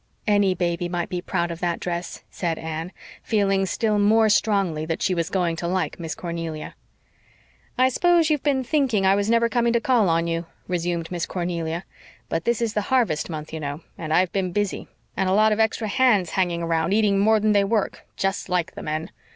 [0.25, 4.99] "Any baby might be proud of that dress," said Anne, feeling still more strongly that
[5.03, 6.73] she was going to like Miss Cornelia.
[7.77, 11.27] "I s'pose you've been thinking I was never coming to call on you," resumed Miss
[11.27, 11.85] Cornelia.
[12.29, 15.59] "But this is harvest month, you know, and I've been busy and a lot of
[15.59, 19.11] extra hands hanging round, eating more'n they work, just like the men.